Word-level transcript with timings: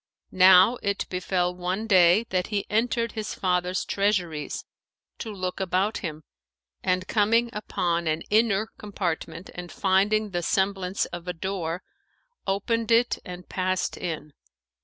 Now 0.31 0.77
it 0.81 1.07
befell 1.09 1.53
one 1.53 1.85
day 1.85 2.25
that 2.31 2.47
he 2.47 2.65
entered 2.71 3.11
his 3.11 3.35
father's 3.35 3.85
treasuries, 3.85 4.65
to 5.19 5.31
look 5.31 5.59
about 5.59 5.99
him, 5.99 6.23
and 6.81 7.07
coming 7.07 7.51
upon 7.53 8.07
an 8.07 8.23
inner 8.31 8.71
compartment 8.79 9.51
and 9.53 9.71
finding 9.71 10.31
the 10.31 10.41
semblance 10.41 11.05
of 11.05 11.27
a 11.27 11.33
door, 11.33 11.83
opened 12.47 12.89
it 12.91 13.19
and 13.23 13.47
passed 13.47 13.95
in. 13.95 14.33